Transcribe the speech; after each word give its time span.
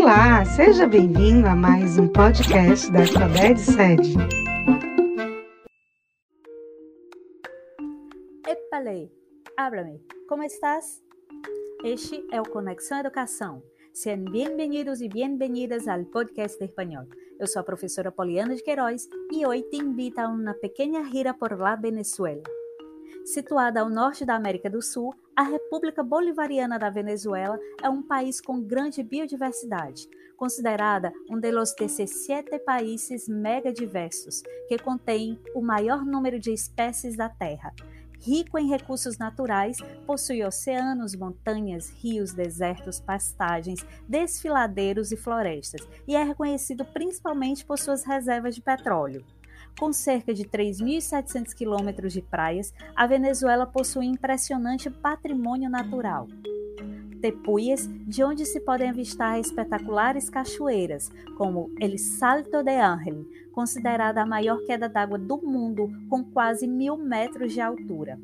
Olá, 0.00 0.44
seja 0.44 0.86
bem-vindo 0.86 1.48
a 1.48 1.56
mais 1.56 1.98
um 1.98 2.06
podcast 2.06 2.88
da 2.92 3.00
Alfabete 3.00 3.60
Sede. 3.60 4.14
Epale, 8.46 9.10
háblame, 9.56 10.00
como 10.28 10.44
estás? 10.44 11.02
Este 11.82 12.24
é 12.30 12.40
o 12.40 12.44
Conexão 12.44 13.00
Educação. 13.00 13.60
Sejam 13.92 14.24
bem-vindos 14.26 15.00
e 15.00 15.08
bem-vindas 15.08 15.88
ao 15.88 16.04
podcast 16.04 16.56
de 16.56 16.66
espanhol. 16.66 17.06
Eu 17.40 17.48
sou 17.48 17.58
a 17.58 17.64
professora 17.64 18.12
Poliana 18.12 18.54
de 18.54 18.62
Queiroz 18.62 19.08
e 19.32 19.44
hoje 19.44 19.64
te 19.64 19.78
invito 19.78 20.20
a 20.20 20.28
uma 20.28 20.54
pequena 20.54 21.02
gira 21.10 21.34
por 21.34 21.58
la 21.58 21.74
Venezuela. 21.74 22.44
Situada 23.24 23.80
ao 23.80 23.90
norte 23.90 24.24
da 24.24 24.36
América 24.36 24.70
do 24.70 24.80
Sul, 24.80 25.12
a 25.38 25.42
República 25.42 26.02
Bolivariana 26.02 26.80
da 26.80 26.90
Venezuela 26.90 27.60
é 27.80 27.88
um 27.88 28.02
país 28.02 28.40
com 28.40 28.60
grande 28.60 29.04
biodiversidade, 29.04 30.08
considerada 30.36 31.12
um 31.30 31.38
dos 31.38 31.72
17 31.78 32.58
países 32.64 33.28
megadiversos, 33.28 34.42
que 34.66 34.76
contém 34.76 35.40
o 35.54 35.62
maior 35.62 36.04
número 36.04 36.40
de 36.40 36.52
espécies 36.52 37.16
da 37.16 37.28
Terra. 37.28 37.72
Rico 38.18 38.58
em 38.58 38.68
recursos 38.68 39.16
naturais, 39.16 39.76
possui 40.04 40.42
oceanos, 40.42 41.14
montanhas, 41.14 41.88
rios, 41.88 42.32
desertos, 42.32 42.98
pastagens, 42.98 43.86
desfiladeiros 44.08 45.12
e 45.12 45.16
florestas, 45.16 45.86
e 46.08 46.16
é 46.16 46.22
reconhecido 46.24 46.84
principalmente 46.84 47.64
por 47.64 47.78
suas 47.78 48.04
reservas 48.04 48.56
de 48.56 48.60
petróleo. 48.60 49.24
Com 49.78 49.92
cerca 49.92 50.34
de 50.34 50.44
3.700 50.44 51.54
quilômetros 51.54 52.12
de 52.12 52.20
praias, 52.20 52.74
a 52.96 53.06
Venezuela 53.06 53.64
possui 53.64 54.06
impressionante 54.06 54.90
patrimônio 54.90 55.70
natural. 55.70 56.26
Tepuyes, 57.20 57.88
de 58.04 58.24
onde 58.24 58.44
se 58.44 58.60
podem 58.60 58.90
avistar 58.90 59.38
espetaculares 59.38 60.28
cachoeiras, 60.28 61.10
como 61.36 61.70
El 61.80 61.96
Salto 61.96 62.62
de 62.62 62.76
Ángel, 62.76 63.24
considerada 63.52 64.22
a 64.22 64.26
maior 64.26 64.64
queda 64.66 64.88
d'água 64.88 65.18
do 65.18 65.38
mundo, 65.38 65.88
com 66.08 66.24
quase 66.24 66.66
mil 66.66 66.96
metros 66.96 67.52
de 67.52 67.60
altura. 67.60 68.18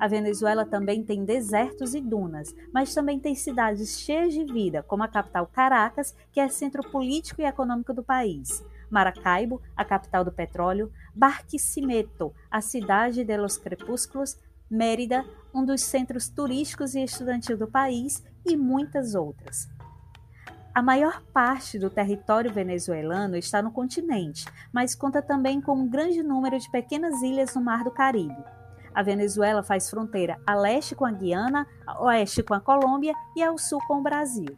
A 0.00 0.08
Venezuela 0.08 0.64
também 0.64 1.04
tem 1.04 1.24
desertos 1.24 1.94
e 1.94 2.00
dunas, 2.00 2.52
mas 2.72 2.92
também 2.92 3.20
tem 3.20 3.36
cidades 3.36 4.00
cheias 4.00 4.34
de 4.34 4.44
vida, 4.44 4.82
como 4.82 5.04
a 5.04 5.08
capital 5.08 5.46
Caracas, 5.46 6.12
que 6.32 6.40
é 6.40 6.48
centro 6.48 6.82
político 6.90 7.40
e 7.40 7.44
econômico 7.44 7.94
do 7.94 8.02
país. 8.02 8.64
Maracaibo, 8.92 9.60
a 9.76 9.84
capital 9.84 10.24
do 10.24 10.30
petróleo, 10.30 10.92
Barquisimeto, 11.14 12.32
a 12.50 12.60
cidade 12.60 13.24
de 13.24 13.36
los 13.36 13.56
crepúsculos, 13.56 14.36
Mérida, 14.70 15.24
um 15.52 15.64
dos 15.64 15.82
centros 15.82 16.28
turísticos 16.28 16.94
e 16.94 17.02
estudantil 17.02 17.58
do 17.58 17.66
país, 17.66 18.22
e 18.44 18.56
muitas 18.56 19.14
outras. 19.14 19.68
A 20.74 20.82
maior 20.82 21.22
parte 21.32 21.78
do 21.78 21.90
território 21.90 22.50
venezuelano 22.50 23.36
está 23.36 23.60
no 23.60 23.70
continente, 23.70 24.46
mas 24.72 24.94
conta 24.94 25.20
também 25.20 25.60
com 25.60 25.74
um 25.74 25.88
grande 25.88 26.22
número 26.22 26.58
de 26.58 26.70
pequenas 26.70 27.20
ilhas 27.20 27.54
no 27.54 27.62
Mar 27.62 27.84
do 27.84 27.90
Caribe. 27.90 28.42
A 28.94 29.02
Venezuela 29.02 29.62
faz 29.62 29.90
fronteira 29.90 30.40
a 30.46 30.54
leste 30.54 30.94
com 30.94 31.04
a 31.04 31.12
Guiana, 31.12 31.66
a 31.86 32.02
oeste 32.04 32.42
com 32.42 32.54
a 32.54 32.60
Colômbia 32.60 33.14
e 33.36 33.42
ao 33.42 33.58
sul 33.58 33.80
com 33.86 33.98
o 33.98 34.02
Brasil. 34.02 34.56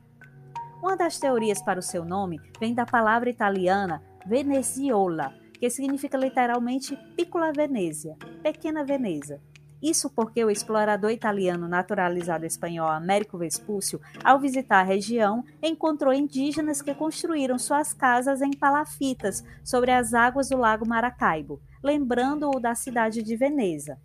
Uma 0.80 0.96
das 0.96 1.18
teorias 1.18 1.62
para 1.62 1.80
o 1.80 1.82
seu 1.82 2.04
nome 2.04 2.40
vem 2.60 2.74
da 2.74 2.86
palavra 2.86 3.30
italiana 3.30 4.02
Veneziola, 4.26 5.34
que 5.58 5.70
significa 5.70 6.18
literalmente 6.18 6.96
Piccola 7.16 7.52
Venezia, 7.52 8.16
Pequena 8.42 8.84
Veneza. 8.84 9.40
Isso 9.84 10.08
porque 10.08 10.42
o 10.42 10.50
explorador 10.50 11.10
italiano 11.10 11.68
naturalizado 11.68 12.46
espanhol 12.46 12.88
Américo 12.88 13.36
Vespúcio, 13.36 14.00
ao 14.24 14.40
visitar 14.40 14.80
a 14.80 14.82
região, 14.82 15.44
encontrou 15.62 16.12
indígenas 16.12 16.80
que 16.80 16.94
construíram 16.94 17.58
suas 17.58 17.92
casas 17.92 18.40
em 18.40 18.50
palafitas 18.50 19.44
sobre 19.62 19.90
as 19.90 20.14
águas 20.14 20.48
do 20.48 20.56
lago 20.56 20.88
Maracaibo, 20.88 21.60
lembrando-o 21.82 22.58
da 22.58 22.74
cidade 22.74 23.22
de 23.22 23.36
Veneza. 23.36 23.98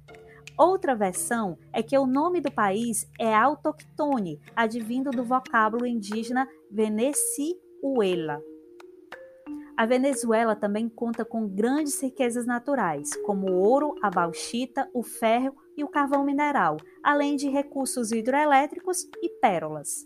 Outra 0.58 0.94
versão 0.94 1.58
é 1.72 1.82
que 1.82 1.98
o 1.98 2.06
nome 2.06 2.42
do 2.42 2.52
país 2.52 3.10
é 3.18 3.34
autoctone, 3.34 4.42
advindo 4.54 5.12
do 5.12 5.24
vocábulo 5.24 5.86
indígena 5.86 6.46
Veneciuela. 6.70 8.42
A 9.80 9.86
Venezuela 9.86 10.58
também 10.58 10.90
conta 10.90 11.24
com 11.24 11.48
grandes 11.48 12.02
riquezas 12.02 12.46
naturais, 12.46 13.16
como 13.24 13.50
o 13.50 13.62
ouro, 13.62 13.96
a 14.02 14.10
bauxita, 14.10 14.90
o 14.94 15.02
ferro 15.02 15.56
e 15.78 15.86
o 15.86 15.88
carvão 15.88 16.22
mineral, 16.22 16.76
além 17.02 17.38
de 17.38 17.48
recursos 17.48 18.12
hidroelétricos 18.12 19.08
e 19.24 19.30
pérolas. 19.40 20.06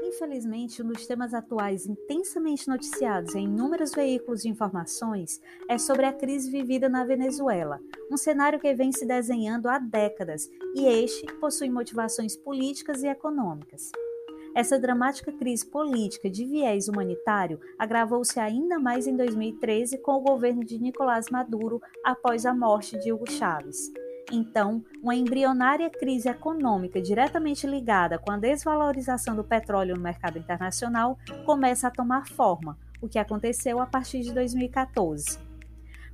Infelizmente, 0.00 0.80
um 0.80 0.86
dos 0.86 1.04
temas 1.08 1.34
atuais 1.34 1.88
intensamente 1.88 2.68
noticiados 2.68 3.34
em 3.34 3.46
inúmeros 3.46 3.90
veículos 3.90 4.42
de 4.42 4.48
informações 4.48 5.40
é 5.68 5.76
sobre 5.76 6.06
a 6.06 6.12
crise 6.12 6.52
vivida 6.52 6.88
na 6.88 7.04
Venezuela, 7.04 7.80
um 8.08 8.16
cenário 8.16 8.60
que 8.60 8.72
vem 8.74 8.92
se 8.92 9.04
desenhando 9.04 9.68
há 9.68 9.80
décadas 9.80 10.48
e 10.76 10.86
este 10.86 11.26
possui 11.40 11.68
motivações 11.68 12.36
políticas 12.36 13.02
e 13.02 13.08
econômicas. 13.08 13.90
Essa 14.54 14.78
dramática 14.78 15.32
crise 15.32 15.66
política 15.66 16.28
de 16.28 16.44
viés 16.44 16.88
humanitário 16.88 17.60
agravou-se 17.78 18.38
ainda 18.40 18.78
mais 18.78 19.06
em 19.06 19.16
2013 19.16 19.98
com 19.98 20.12
o 20.12 20.20
governo 20.20 20.64
de 20.64 20.78
Nicolás 20.78 21.26
Maduro 21.30 21.80
após 22.04 22.44
a 22.44 22.54
morte 22.54 22.98
de 22.98 23.12
Hugo 23.12 23.30
Chávez. 23.30 23.92
Então, 24.30 24.84
uma 25.02 25.14
embrionária 25.14 25.88
crise 25.88 26.28
econômica 26.28 27.00
diretamente 27.00 27.66
ligada 27.66 28.18
com 28.18 28.30
a 28.30 28.36
desvalorização 28.36 29.34
do 29.34 29.44
petróleo 29.44 29.94
no 29.94 30.02
mercado 30.02 30.38
internacional 30.38 31.18
começa 31.46 31.88
a 31.88 31.90
tomar 31.90 32.26
forma, 32.26 32.76
o 33.00 33.08
que 33.08 33.18
aconteceu 33.18 33.80
a 33.80 33.86
partir 33.86 34.20
de 34.20 34.32
2014. 34.34 35.47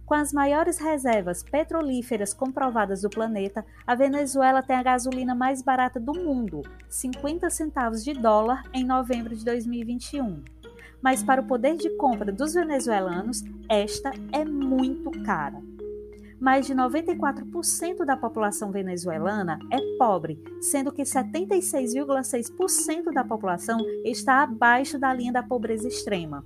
Com 0.06 0.14
as 0.14 0.32
maiores 0.34 0.78
reservas 0.78 1.42
petrolíferas 1.42 2.32
comprovadas 2.34 3.02
do 3.02 3.08
planeta, 3.08 3.64
a 3.86 3.94
Venezuela 3.94 4.62
tem 4.62 4.76
a 4.76 4.82
gasolina 4.82 5.34
mais 5.34 5.62
barata 5.62 5.98
do 5.98 6.12
mundo, 6.12 6.60
50 6.90 7.48
centavos 7.48 8.04
de 8.04 8.12
dólar 8.12 8.62
em 8.74 8.84
novembro 8.84 9.34
de 9.34 9.42
2021. 9.44 10.44
Mas 11.00 11.22
para 11.22 11.40
o 11.40 11.46
poder 11.46 11.76
de 11.76 11.88
compra 11.96 12.30
dos 12.30 12.52
venezuelanos, 12.52 13.42
esta 13.68 14.12
é 14.30 14.44
muito 14.44 15.10
cara. 15.22 15.62
Mais 16.38 16.66
de 16.66 16.74
94% 16.74 18.04
da 18.04 18.16
população 18.16 18.70
venezuelana 18.70 19.58
é 19.72 19.78
pobre, 19.96 20.38
sendo 20.60 20.92
que 20.92 21.02
76,6% 21.02 23.10
da 23.10 23.24
população 23.24 23.80
está 24.04 24.42
abaixo 24.42 24.98
da 24.98 25.14
linha 25.14 25.32
da 25.32 25.42
pobreza 25.42 25.88
extrema. 25.88 26.44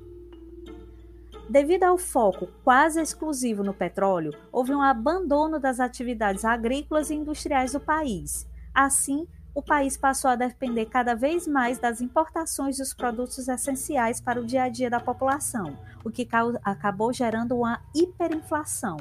Devido 1.48 1.84
ao 1.84 1.96
foco 1.96 2.48
quase 2.62 3.00
exclusivo 3.00 3.64
no 3.64 3.72
petróleo, 3.72 4.34
houve 4.52 4.74
um 4.74 4.82
abandono 4.82 5.58
das 5.58 5.80
atividades 5.80 6.44
agrícolas 6.44 7.08
e 7.08 7.14
industriais 7.14 7.72
do 7.72 7.80
país. 7.80 8.46
Assim, 8.74 9.26
o 9.54 9.62
país 9.62 9.96
passou 9.96 10.30
a 10.30 10.36
depender 10.36 10.86
cada 10.86 11.14
vez 11.14 11.48
mais 11.48 11.78
das 11.78 12.02
importações 12.02 12.76
dos 12.76 12.92
produtos 12.92 13.48
essenciais 13.48 14.20
para 14.20 14.38
o 14.38 14.44
dia 14.44 14.64
a 14.64 14.68
dia 14.68 14.90
da 14.90 15.00
população, 15.00 15.74
o 16.04 16.10
que 16.10 16.28
acabou 16.62 17.14
gerando 17.14 17.56
uma 17.56 17.82
hiperinflação. 17.94 18.98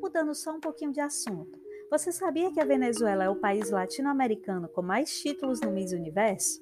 Mudando 0.00 0.34
só 0.34 0.52
um 0.56 0.60
pouquinho 0.60 0.92
de 0.92 1.00
assunto. 1.00 1.60
Você 1.90 2.10
sabia 2.10 2.50
que 2.50 2.58
a 2.58 2.64
Venezuela 2.64 3.24
é 3.24 3.28
o 3.28 3.36
país 3.36 3.70
latino-americano 3.70 4.66
com 4.66 4.80
mais 4.80 5.20
títulos 5.20 5.60
no 5.60 5.70
Miss 5.70 5.92
Universo? 5.92 6.60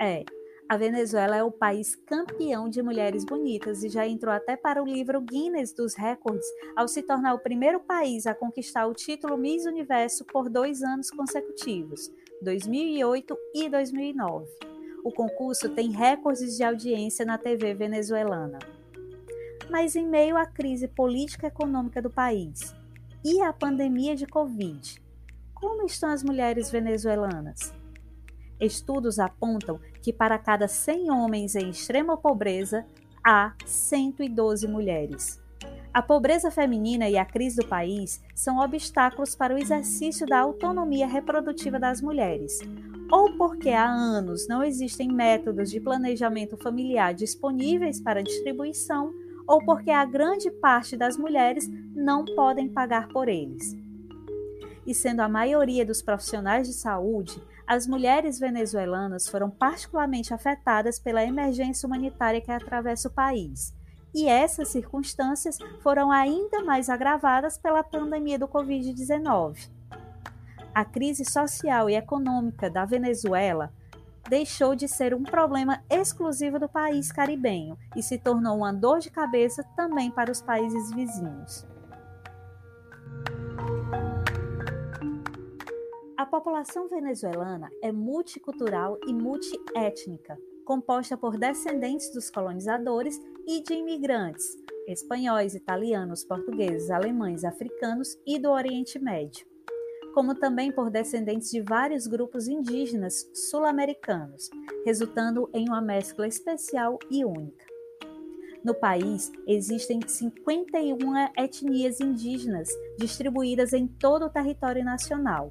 É, 0.00 0.24
a 0.72 0.76
Venezuela 0.78 1.36
é 1.36 1.44
o 1.44 1.50
país 1.50 1.94
campeão 1.94 2.66
de 2.66 2.82
mulheres 2.82 3.26
bonitas 3.26 3.84
e 3.84 3.90
já 3.90 4.08
entrou 4.08 4.32
até 4.32 4.56
para 4.56 4.82
o 4.82 4.86
livro 4.86 5.20
Guinness 5.20 5.74
dos 5.74 5.94
Records 5.94 6.46
ao 6.74 6.88
se 6.88 7.02
tornar 7.02 7.34
o 7.34 7.38
primeiro 7.38 7.78
país 7.78 8.26
a 8.26 8.34
conquistar 8.34 8.86
o 8.86 8.94
título 8.94 9.36
Miss 9.36 9.66
Universo 9.66 10.24
por 10.24 10.48
dois 10.48 10.82
anos 10.82 11.10
consecutivos, 11.10 12.10
2008 12.40 13.36
e 13.54 13.68
2009. 13.68 14.46
O 15.04 15.12
concurso 15.12 15.68
tem 15.68 15.90
recordes 15.90 16.56
de 16.56 16.64
audiência 16.64 17.26
na 17.26 17.36
TV 17.36 17.74
venezuelana. 17.74 18.58
Mas 19.68 19.94
em 19.94 20.08
meio 20.08 20.38
à 20.38 20.46
crise 20.46 20.88
política 20.88 21.48
e 21.48 21.48
econômica 21.48 22.00
do 22.00 22.08
país 22.08 22.74
e 23.22 23.42
à 23.42 23.52
pandemia 23.52 24.16
de 24.16 24.26
Covid, 24.26 25.02
como 25.52 25.84
estão 25.84 26.08
as 26.08 26.24
mulheres 26.24 26.70
venezuelanas? 26.70 27.81
Estudos 28.62 29.18
apontam 29.18 29.80
que 30.00 30.12
para 30.12 30.38
cada 30.38 30.68
100 30.68 31.10
homens 31.10 31.56
em 31.56 31.68
extrema 31.68 32.16
pobreza, 32.16 32.86
há 33.24 33.54
112 33.66 34.68
mulheres. 34.68 35.42
A 35.92 36.00
pobreza 36.00 36.48
feminina 36.48 37.10
e 37.10 37.18
a 37.18 37.24
crise 37.24 37.56
do 37.56 37.66
país 37.66 38.22
são 38.36 38.60
obstáculos 38.60 39.34
para 39.34 39.52
o 39.52 39.58
exercício 39.58 40.24
da 40.26 40.38
autonomia 40.38 41.08
reprodutiva 41.08 41.78
das 41.78 42.00
mulheres, 42.00 42.60
ou 43.10 43.36
porque 43.36 43.70
há 43.70 43.84
anos 43.84 44.46
não 44.46 44.62
existem 44.62 45.08
métodos 45.08 45.68
de 45.68 45.80
planejamento 45.80 46.56
familiar 46.56 47.12
disponíveis 47.14 48.00
para 48.00 48.22
distribuição, 48.22 49.12
ou 49.44 49.62
porque 49.64 49.90
a 49.90 50.04
grande 50.04 50.52
parte 50.52 50.96
das 50.96 51.16
mulheres 51.16 51.68
não 51.94 52.24
podem 52.24 52.68
pagar 52.68 53.08
por 53.08 53.28
eles. 53.28 53.76
e 54.84 54.92
sendo 54.94 55.20
a 55.20 55.28
maioria 55.28 55.86
dos 55.86 56.02
profissionais 56.02 56.66
de 56.66 56.74
saúde, 56.74 57.40
as 57.66 57.86
mulheres 57.86 58.38
venezuelanas 58.38 59.28
foram 59.28 59.50
particularmente 59.50 60.34
afetadas 60.34 60.98
pela 60.98 61.24
emergência 61.24 61.86
humanitária 61.86 62.40
que 62.40 62.50
atravessa 62.50 63.08
o 63.08 63.12
país. 63.12 63.74
E 64.14 64.28
essas 64.28 64.68
circunstâncias 64.68 65.58
foram 65.80 66.10
ainda 66.10 66.62
mais 66.62 66.90
agravadas 66.90 67.56
pela 67.56 67.82
pandemia 67.82 68.38
do 68.38 68.46
Covid-19. 68.46 69.70
A 70.74 70.84
crise 70.84 71.24
social 71.24 71.88
e 71.88 71.94
econômica 71.94 72.68
da 72.68 72.84
Venezuela 72.84 73.72
deixou 74.28 74.74
de 74.74 74.86
ser 74.86 75.14
um 75.14 75.22
problema 75.22 75.82
exclusivo 75.90 76.58
do 76.58 76.68
país 76.68 77.10
caribenho 77.10 77.76
e 77.96 78.02
se 78.02 78.18
tornou 78.18 78.58
uma 78.58 78.72
dor 78.72 78.98
de 78.98 79.10
cabeça 79.10 79.64
também 79.76 80.10
para 80.10 80.30
os 80.30 80.40
países 80.40 80.92
vizinhos. 80.92 81.66
A 86.22 86.26
população 86.26 86.86
venezuelana 86.86 87.68
é 87.82 87.90
multicultural 87.90 88.96
e 89.08 89.12
multiétnica, 89.12 90.38
composta 90.64 91.16
por 91.16 91.36
descendentes 91.36 92.12
dos 92.12 92.30
colonizadores 92.30 93.20
e 93.44 93.60
de 93.60 93.74
imigrantes, 93.74 94.56
espanhóis, 94.86 95.56
italianos, 95.56 96.24
portugueses, 96.24 96.92
alemães, 96.92 97.42
africanos 97.42 98.16
e 98.24 98.38
do 98.38 98.52
Oriente 98.52 99.00
Médio 99.00 99.44
como 100.14 100.34
também 100.34 100.70
por 100.70 100.90
descendentes 100.90 101.50
de 101.50 101.60
vários 101.62 102.06
grupos 102.06 102.46
indígenas 102.46 103.28
sul-americanos, 103.34 104.50
resultando 104.84 105.48
em 105.54 105.66
uma 105.66 105.80
mescla 105.80 106.28
especial 106.28 106.98
e 107.10 107.24
única. 107.24 107.64
No 108.62 108.74
país, 108.74 109.32
existem 109.46 110.00
51 110.06 110.98
etnias 111.36 111.98
indígenas 111.98 112.68
distribuídas 112.98 113.72
em 113.72 113.88
todo 113.88 114.26
o 114.26 114.30
território 114.30 114.84
nacional. 114.84 115.50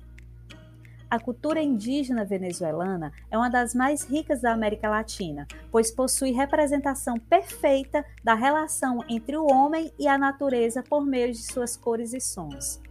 A 1.12 1.20
cultura 1.20 1.62
indígena 1.62 2.24
venezuelana 2.24 3.12
é 3.30 3.38
uma 3.38 3.50
das 3.50 3.76
mais 3.76 4.02
ricas 4.06 4.40
da 4.40 4.54
América 4.54 4.90
Latina, 4.90 5.46
pois 5.70 5.92
possui 5.92 6.32
representação 6.32 7.18
perfeita 7.18 8.06
da 8.24 8.34
relação 8.34 9.04
entre 9.10 9.36
o 9.36 9.46
homem 9.46 9.92
e 10.00 10.08
a 10.08 10.18
natureza 10.18 10.82
por 10.82 11.06
meio 11.06 11.34
de 11.34 11.44
suas 11.44 11.76
cores 11.76 12.14
e 12.14 12.22
sons. 12.22 12.82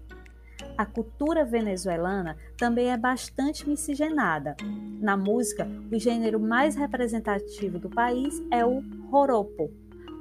A 0.77 0.85
cultura 0.85 1.47
venezuelana 1.47 2.37
também 2.59 2.91
é 2.91 2.97
bastante 2.99 3.67
miscigenada. 3.67 4.55
Na 5.01 5.17
música, 5.17 5.67
o 5.91 5.99
gênero 5.99 6.39
mais 6.39 6.77
representativo 6.77 7.79
do 7.79 7.89
país 7.89 8.35
é 8.51 8.67
o 8.67 8.83
joropo, 9.11 9.71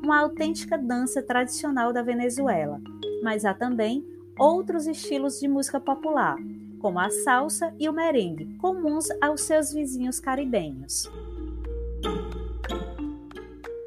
uma 0.01 0.21
autêntica 0.21 0.77
dança 0.77 1.21
tradicional 1.21 1.91
da 1.91 2.01
Venezuela. 2.01 2.79
Mas 3.21 3.43
há 3.43 3.53
também 3.53 4.07
outros 4.39 4.87
estilos 4.87 5.37
de 5.37 5.49
música 5.49 5.81
popular, 5.81 6.37
como 6.79 6.99
a 6.99 7.09
salsa 7.09 7.73
e 7.77 7.87
o 7.87 7.93
merengue, 7.93 8.55
comuns 8.57 9.07
aos 9.21 9.41
seus 9.41 9.71
vizinhos 9.71 10.19
caribenhos. 10.19 11.09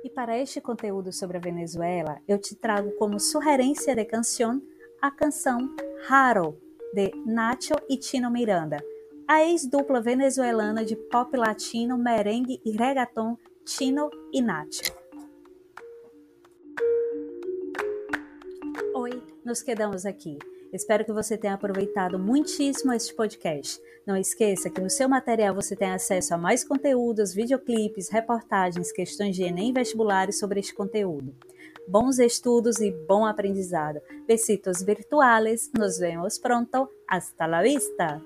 E 0.05 0.11
para 0.11 0.39
este 0.39 0.61
conteúdo 0.61 1.13
sobre 1.13 1.39
a 1.39 1.41
Venezuela, 1.41 2.21
eu 2.29 2.39
te 2.39 2.55
trago 2.55 2.93
como 2.93 3.19
sugerência 3.19 3.95
de 3.95 4.05
canção 4.05 4.63
a 5.03 5.11
canção 5.11 5.75
Haro, 6.09 6.57
de 6.95 7.11
Nacho 7.27 7.75
e 7.89 7.97
Tino 7.97 8.31
Miranda, 8.31 8.77
a 9.27 9.45
ex-dupla 9.45 10.01
venezuelana 10.01 10.85
de 10.85 10.95
pop 10.95 11.37
latino, 11.37 11.99
merengue 11.99 12.61
e 12.65 12.71
reggaeton 12.71 13.37
Tino 13.65 14.09
e 14.33 14.41
Nacho. 14.41 14.95
Oi, 18.95 19.23
nos 19.45 19.61
quedamos 19.61 20.07
aqui. 20.07 20.39
Espero 20.73 21.05
que 21.05 21.13
você 21.13 21.37
tenha 21.37 21.55
aproveitado 21.55 22.19
muitíssimo 22.19 22.93
este 22.93 23.15
podcast. 23.15 23.81
Não 24.07 24.17
esqueça 24.17 24.71
que 24.71 24.81
no 24.81 24.89
seu 24.89 25.09
material 25.09 25.55
você 25.55 25.77
tem 25.77 25.91
acesso 25.91 26.35
a 26.35 26.39
mais 26.39 26.65
conteúdos, 26.65 27.35
videoclipes, 27.35 28.09
reportagens, 28.09 28.91
questões 28.91 29.37
de 29.37 29.43
Enem 29.43 29.73
vestibulares 29.73 30.39
sobre 30.39 30.61
este 30.61 30.75
conteúdo 30.75 31.35
bons 31.87 32.19
estudos 32.19 32.81
y 32.81 32.91
buen 32.91 33.27
aprendizado. 33.27 34.01
Besitos 34.27 34.85
virtuales. 34.85 35.71
Nos 35.73 35.99
vemos 35.99 36.39
pronto. 36.39 36.91
Hasta 37.07 37.47
la 37.47 37.63
vista. 37.63 38.23